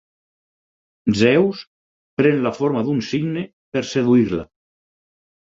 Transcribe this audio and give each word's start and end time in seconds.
Zeus 1.19 1.61
pren 2.21 2.41
la 2.47 2.53
forma 2.61 2.83
d'un 2.89 3.05
cigne 3.11 3.45
per 3.77 3.85
seduir-la. 3.93 4.49